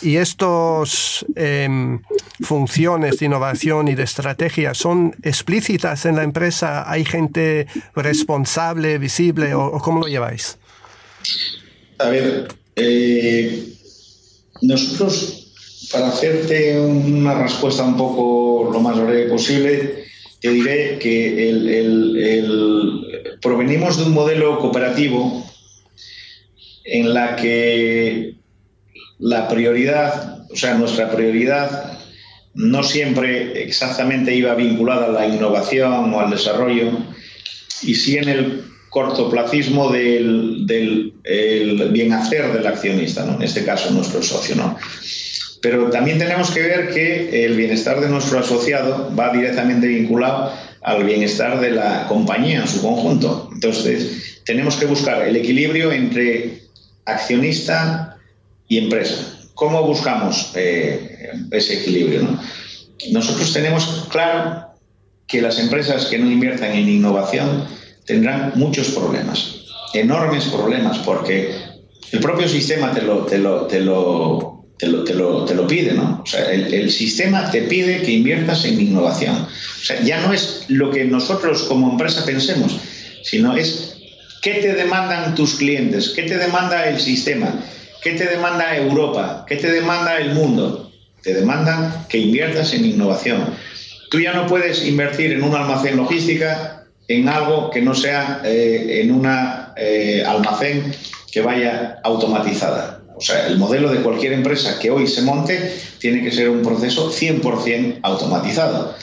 [0.00, 2.00] ¿Y estas em,
[2.40, 6.90] funciones de innovación y de estrategia son explícitas en la empresa?
[6.90, 10.58] ¿Hay gente responsable, visible o, cómo lo lleváis?
[11.98, 13.74] A ver, eh,
[14.66, 15.48] nosotros,
[15.92, 20.04] para hacerte una respuesta un poco lo más breve posible,
[20.40, 25.44] te diré que el, provenimos de un modelo cooperativo
[26.84, 28.34] en la que
[29.18, 31.98] la prioridad, o sea, nuestra prioridad
[32.54, 36.90] no siempre exactamente iba vinculada a la innovación o al desarrollo,
[37.82, 38.64] y sí en el
[38.94, 43.34] cortoplacismo del, del el bienhacer del accionista, ¿no?
[43.34, 44.54] en este caso nuestro socio.
[44.54, 44.78] ¿no?
[45.60, 51.02] Pero también tenemos que ver que el bienestar de nuestro asociado va directamente vinculado al
[51.02, 53.50] bienestar de la compañía en su conjunto.
[53.52, 56.60] Entonces, tenemos que buscar el equilibrio entre
[57.04, 58.16] accionista
[58.68, 59.40] y empresa.
[59.54, 62.22] ¿Cómo buscamos eh, ese equilibrio?
[62.22, 62.40] ¿no?
[63.10, 64.68] Nosotros tenemos claro
[65.26, 67.64] que las empresas que no inviertan en innovación
[68.04, 69.56] tendrán muchos problemas,
[69.92, 71.54] enormes problemas, porque
[72.12, 75.66] el propio sistema te lo, te lo, te lo, te lo, te lo, te lo
[75.66, 76.20] pide, ¿no?
[76.22, 79.36] O sea, el, el, sistema te pide que inviertas en innovación.
[79.36, 82.76] O sea, ya no es lo que nosotros como empresa pensemos,
[83.22, 83.96] sino es
[84.42, 87.64] qué te demandan tus clientes, qué te demanda el sistema,
[88.02, 90.92] qué te demanda Europa, qué te demanda el mundo.
[91.22, 93.54] Te demandan que inviertas en innovación.
[94.10, 99.00] Tú ya no puedes invertir en un almacén logística en algo que no sea eh,
[99.02, 100.94] en una eh, almacén
[101.30, 103.02] que vaya automatizada.
[103.16, 106.62] O sea, el modelo de cualquier empresa que hoy se monte tiene que ser un
[106.62, 108.94] proceso 100% automatizado.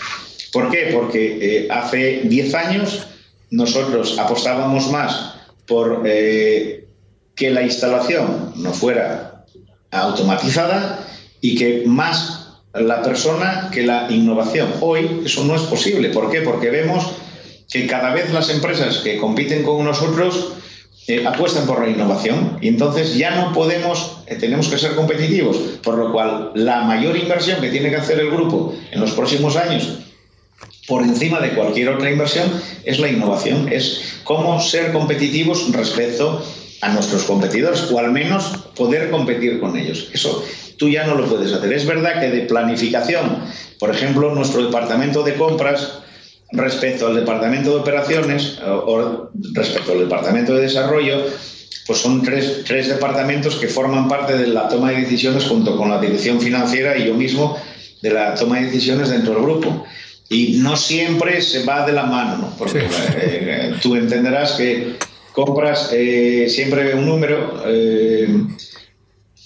[0.51, 0.89] ¿Por qué?
[0.93, 3.07] Porque eh, hace 10 años
[3.51, 5.35] nosotros apostábamos más
[5.65, 9.45] por que la instalación no fuera
[9.91, 11.07] automatizada
[11.39, 12.41] y que más
[12.73, 14.69] la persona que la innovación.
[14.81, 16.09] Hoy eso no es posible.
[16.09, 16.41] ¿Por qué?
[16.41, 17.11] Porque vemos
[17.71, 20.53] que cada vez las empresas que compiten con nosotros
[21.07, 25.57] eh, apuestan por la innovación y entonces ya no podemos, eh, tenemos que ser competitivos,
[25.81, 29.55] por lo cual la mayor inversión que tiene que hacer el grupo en los próximos
[29.55, 29.97] años
[30.87, 32.51] por encima de cualquier otra inversión
[32.83, 36.43] es la innovación, es cómo ser competitivos respecto
[36.81, 38.43] a nuestros competidores o al menos
[38.75, 40.09] poder competir con ellos.
[40.13, 40.43] Eso
[40.77, 41.71] tú ya no lo puedes hacer.
[41.71, 43.43] Es verdad que de planificación,
[43.79, 46.01] por ejemplo, nuestro departamento de compras
[46.53, 51.25] respecto al departamento de operaciones o, respecto al departamento de desarrollo,
[51.87, 55.89] pues son tres, tres, departamentos que forman parte de la toma de decisiones junto con
[55.89, 57.57] la dirección financiera y yo mismo
[58.01, 59.85] de la toma de decisiones dentro del grupo.
[60.29, 62.55] Y no siempre se va de la mano, ¿no?
[62.57, 62.85] porque eh,
[63.17, 64.95] eh, tú entenderás que
[65.33, 67.61] compras eh, siempre ve un número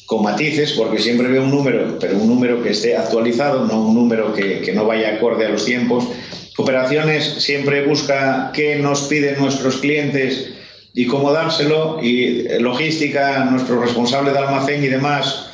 [0.06, 3.96] con matices, porque siempre ve un número, pero un número que esté actualizado, no un
[3.96, 6.08] número que, que no vaya acorde a los tiempos
[6.56, 10.54] Cooperaciones siempre busca qué nos piden nuestros clientes
[10.94, 12.00] y cómo dárselo.
[12.02, 15.48] Y logística, nuestro responsable de almacén y demás,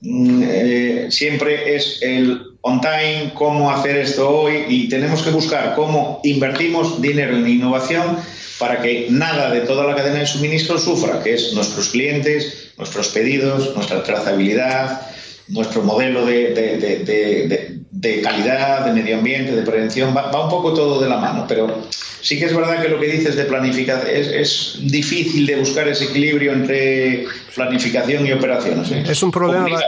[0.00, 5.74] mm, eh, siempre es el on time, cómo hacer esto hoy y tenemos que buscar
[5.76, 8.18] cómo invertimos dinero en innovación
[8.58, 13.08] para que nada de toda la cadena de suministro sufra, que es nuestros clientes, nuestros
[13.08, 15.02] pedidos, nuestra trazabilidad,
[15.46, 17.77] nuestro modelo de, de,
[18.22, 21.82] calidad, de medio ambiente, de prevención, va, un poco todo de la mano, pero
[22.20, 26.04] sí que es verdad que lo que dices de planificación es, difícil de buscar ese
[26.04, 28.90] equilibrio entre planificación y operaciones.
[28.90, 29.04] ¿eh?
[29.08, 29.80] Es, un problema,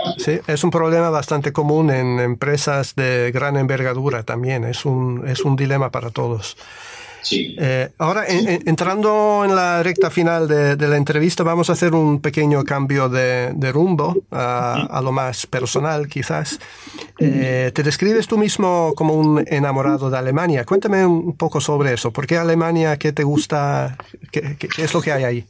[0.47, 5.57] es un problema bastante común en empresas de gran envergadura también, es un, es un
[5.57, 6.57] dilema para todos.
[7.33, 12.65] Eh, ahora, entrando en la recta final de, la entrevista, vamos a hacer un pequeño
[12.65, 16.59] cambio de, rumbo a, lo más personal, quizás.
[17.19, 20.65] Eh, te describes tú mismo como un enamorado de Alemania.
[20.65, 22.13] Cuéntame un poco sobre eso.
[22.13, 22.97] ¿Por qué Alemania?
[22.97, 23.97] ¿Qué te gusta?
[24.31, 25.45] ¿Qué, es lo que hay ahí?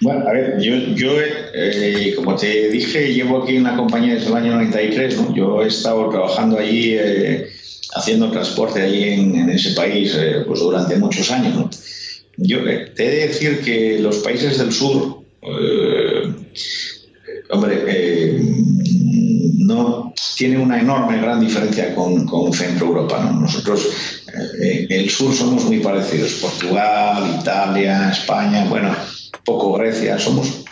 [0.00, 0.74] Bueno, a ver, yo,
[1.18, 5.16] eh, como te dije, llevo aquí en la compañía desde el año 93.
[5.16, 5.34] ¿no?
[5.34, 6.96] Yo he estado trabajando allí
[7.94, 11.70] haciendo transporte allí en, ese país eh, pues durante muchos años.
[12.36, 16.34] Yo eh, te he de decir que los países del sur, eh,
[17.50, 18.40] hombre,
[19.58, 23.32] no tienen una enorme gran diferencia con, con Centro Europa.
[23.40, 23.86] Nosotros,
[24.60, 28.94] el sur somos muy parecidos, Portugal, Italia, España, bueno,
[29.44, 30.64] poco Grecia, somos,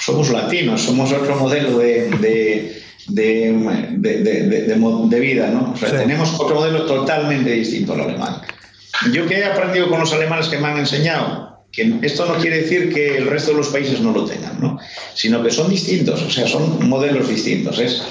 [0.00, 3.52] somos latinos, somos otro modelo de de, de,
[3.98, 5.72] de, vida, ¿no?
[5.72, 8.42] O sea, tenemos otro modelo totalmente distinto al alemán.
[9.12, 12.62] Yo que he aprendido con los alemanes que me han enseñado, que esto no quiere
[12.62, 14.78] decir que el resto de los países no lo tengan, ¿no?
[15.14, 17.78] Sino que son distintos, o sea, son modelos distintos.
[17.78, 18.02] Es,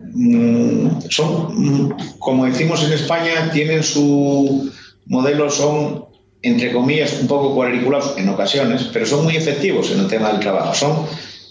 [0.00, 4.70] mm, son, mm, como decimos en España, tienen su
[5.06, 6.06] modelo, son
[6.46, 10.38] entre comillas, un poco cuadriculados en ocasiones, pero son muy efectivos en el tema del
[10.38, 10.74] trabajo.
[10.74, 11.06] Son,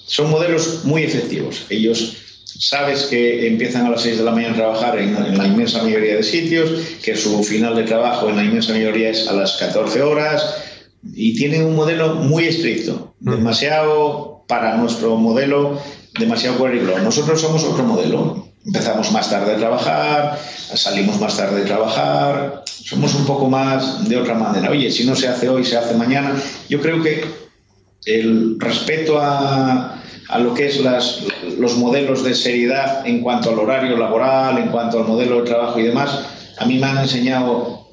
[0.05, 1.65] son modelos muy efectivos.
[1.69, 2.17] Ellos
[2.59, 6.15] sabes que empiezan a las 6 de la mañana a trabajar en, la inmensa mayoría
[6.15, 6.69] de sitios,
[7.03, 10.55] que su final de trabajo en la inmensa mayoría es a las 14 horas
[11.13, 15.79] y tienen un modelo muy estricto, demasiado para nuestro modelo,
[16.17, 16.99] demasiado cuadriculado.
[16.99, 18.45] Nosotros somos otro modelo.
[18.65, 20.39] Empezamos más tarde a trabajar,
[20.73, 24.71] salimos más tarde a trabajar, somos un poco más de otra manera.
[24.71, 26.33] Oye, si no se hace hoy, se hace mañana.
[26.67, 27.25] Yo creo que
[28.05, 30.81] el respeto a, a lo que es
[31.57, 35.79] los modelos de seriedad en cuanto al horario laboral, en cuanto al modelo de trabajo
[35.79, 36.19] y demás,
[36.57, 37.87] a mí me han enseñado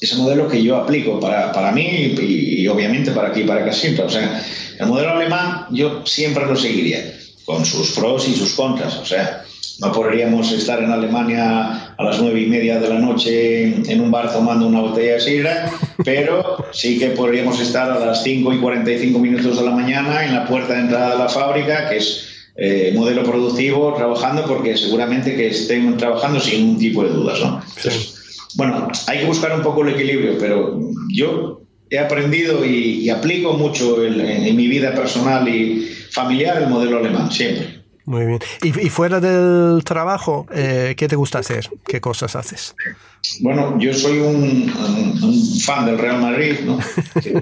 [0.00, 4.06] ese modelo que yo aplico para, para mí y, obviamente para aquí, para Casintra.
[4.06, 4.42] O sea,
[4.78, 8.96] el modelo alemán yo siempre lo seguiría, con sus pros y sus contras.
[8.96, 9.44] O sea,
[9.80, 14.10] no podríamos estar en Alemania a las nueve y media de la noche en un
[14.10, 15.70] bar tomando una botella de sidra,
[16.04, 20.34] pero sí que podríamos estar a las 5 y 45 minutos de la mañana en
[20.34, 25.34] la puerta de entrada de la fábrica, que es eh, modelo productivo, trabajando, porque seguramente
[25.34, 27.40] que estén trabajando sin un tipo de dudas.
[27.40, 27.60] ¿no?
[28.54, 30.78] bueno, hay que buscar un poco el equilibrio, pero
[31.12, 37.30] yo he aprendido y, aplico mucho en mi vida personal y familiar el modelo alemán,
[37.30, 37.83] siempre.
[38.06, 38.38] Muy bien.
[38.62, 41.70] ¿Y, fuera del trabajo, eh, qué te gusta hacer?
[41.86, 42.74] ¿Qué cosas haces?
[43.40, 44.70] Bueno, yo soy un,
[45.64, 46.78] fan del Real Madrid, ¿no?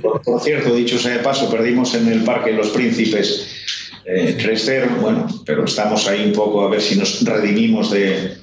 [0.00, 3.48] por, cierto, dicho sea de paso, perdimos en el Parque Los Príncipes
[4.04, 8.36] eh, 3-0, bueno, pero estamos ahí un poco a ver si nos redimimos de,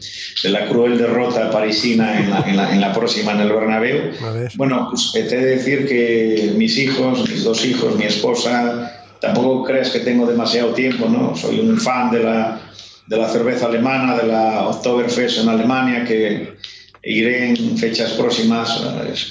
[0.44, 4.12] la cruel derrota parisina en la, en la, en la próxima en el Bernabéu.
[4.56, 9.64] Bueno, pues, te he de decir que mis hijos, mis dos hijos, mi esposa, tampoco
[9.64, 11.36] crees que tengo demasiado tiempo, ¿no?
[11.36, 12.62] Soy un fan de la,
[13.08, 16.58] de la cerveza alemana, de la Oktoberfest en Alemania, que
[17.04, 18.82] iré en fechas próximas,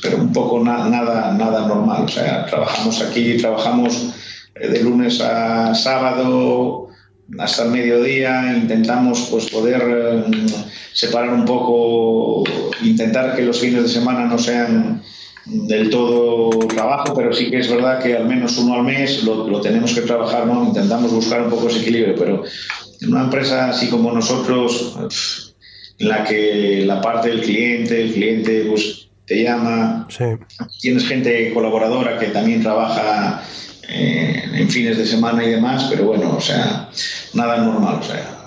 [0.03, 2.05] pero un poco nada, nada normal.
[2.05, 4.15] O sea, trabajamos aquí, trabajamos
[4.55, 6.89] eh, de lunes a sábado
[7.39, 10.25] hasta el mediodía, intentamos pues poder eh,
[10.93, 12.45] separar un poco,
[12.83, 15.03] intentar que los fines de semana no sean
[15.49, 19.61] del todo trabajo, pero sí que es verdad que al menos uno al mes lo,
[19.61, 20.65] tenemos que trabajar, ¿no?
[20.65, 22.45] Intentamos buscar un poco ese equilibrio, pero
[23.01, 25.55] en una empresa así como nosotros,
[25.99, 30.07] en la que la parte del cliente, el cliente pues te llama,
[30.81, 33.43] tienes gente colaboradora que también trabaja
[33.89, 36.91] eh, en fines de semana y demás, pero bueno, o sea,
[37.35, 38.38] nada normal, o sea,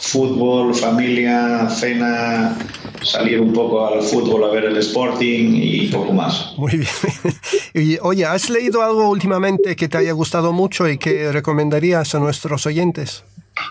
[0.00, 2.56] fútbol, familia, cena,
[3.02, 6.52] salir un poco al fútbol a ver el Sporting y poco más.
[6.56, 6.90] Muy bien.
[7.72, 12.18] Y, oye, ¿has leído algo últimamente que te haya gustado mucho y que recomendarías a
[12.18, 13.22] nuestros oyentes?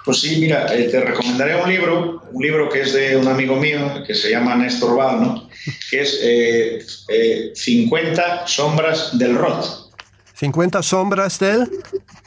[0.05, 3.57] Pues sí, mira, eh, te recomendaré un libro, un libro que es de un amigo
[3.57, 5.47] mío que se llama Néstor Val,
[5.89, 7.05] que es
[7.53, 9.89] 50 eh, eh, sombras del ROT.
[10.36, 11.70] 50 sombras del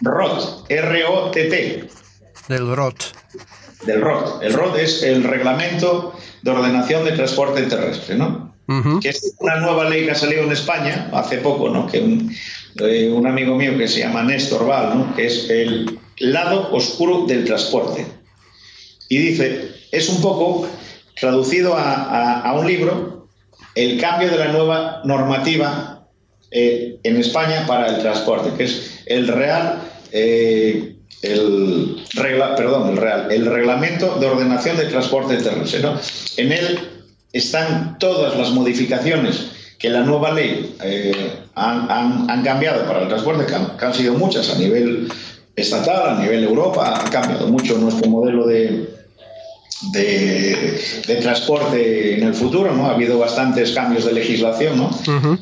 [0.03, 1.89] ROT, R-O-T-T.
[2.53, 3.03] Del ROT.
[3.87, 4.43] Del ROT.
[4.43, 8.53] El ROT es el reglamento de ordenación de transporte terrestre, ¿no?
[9.01, 11.87] Que es una nueva ley que ha salido en España hace poco, ¿no?
[11.87, 12.35] Que un,
[12.81, 15.17] eh, amigo mío que se llama Néstor Val, ¿no?
[15.17, 18.07] Que es el lado oscuro del transporte.
[19.09, 20.69] Y dice, es un poco
[21.19, 23.29] traducido a, un libro
[23.75, 26.07] el cambio de la nueva normativa
[26.51, 29.81] eh, en España para el transporte, que es el real
[30.13, 30.92] eh,
[31.23, 35.83] el, regla, perdón, el, real, el reglamento de ordenación de transporte terrestre.
[36.37, 36.79] En él
[37.33, 39.47] están todas las modificaciones
[39.79, 44.15] que la nueva ley eh, han, han, cambiado para el transporte, que han, han sido
[44.15, 45.09] muchas a nivel
[45.57, 49.02] estatal, a nivel Europa, ha cambiado mucho nuestro modelo de,
[49.91, 52.87] de, transporte en el futuro, ¿no?
[52.87, 54.91] Ha habido bastantes cambios de legislación, ¿no?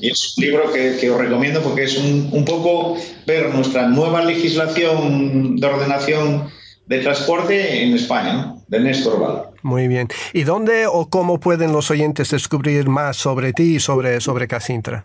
[0.00, 5.56] Y es un libro que, os recomiendo porque es un, poco ver nuestra nueva legislación
[5.56, 6.48] de ordenación
[6.86, 8.64] de transporte en España, ¿no?
[8.66, 9.42] De Néstor Val.
[9.62, 10.08] Muy bien.
[10.32, 15.04] ¿Y dónde o cómo pueden los oyentes descubrir más sobre ti y sobre, sobre Casintra?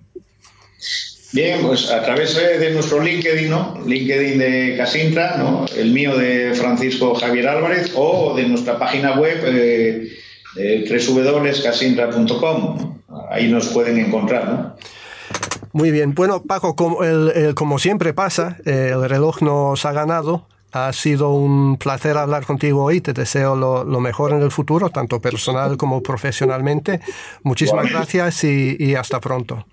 [1.36, 3.78] Bien, pues a través de nuestro LinkedIn, ¿no?
[3.86, 5.66] LinkedIn de Casintra, ¿no?
[5.76, 13.02] El mío de Francisco Javier Álvarez o de nuestra página web eh, www.casintra.com.
[13.30, 14.78] Ahí nos pueden encontrar, ¿no?
[15.74, 16.16] Muy bien.
[16.16, 17.00] Bueno, Paco, como,
[17.54, 20.48] como siempre pasa, el reloj nos ha ganado.
[20.72, 23.02] Ha sido un placer hablar contigo hoy.
[23.02, 27.02] Te deseo lo, mejor en el futuro, tanto personal como profesionalmente.
[27.44, 29.66] Muchísimas gracias y hasta pronto.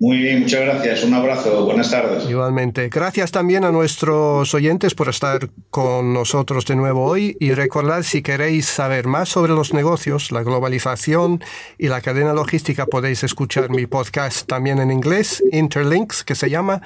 [0.00, 1.04] Muy bien, muchas gracias.
[1.04, 1.66] Un abrazo.
[1.66, 2.24] Buenas tardes.
[2.26, 2.88] Igualmente.
[2.88, 8.22] Gracias también a nuestros oyentes por estar con nosotros de nuevo hoy y recordad si
[8.22, 11.44] queréis saber más sobre los negocios, la globalización
[11.76, 16.80] y la cadena logística podéis escuchar mi podcast también en inglés, Interlinks, que se llama,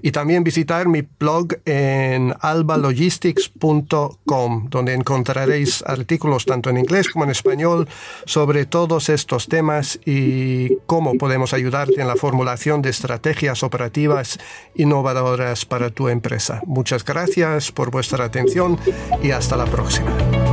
[0.00, 7.32] y también visitar mi blog en albalogistics.com, donde encontraréis artículos tanto en inglés como en
[7.32, 7.88] español
[8.26, 12.14] sobre todos estos temas y cómo podemos ayudarte en la
[12.60, 14.38] de estrategias operativas
[14.74, 16.60] innovadoras para tu empresa.
[16.66, 18.78] Muchas gracias por vuestra atención
[19.22, 20.49] y hasta la próxima.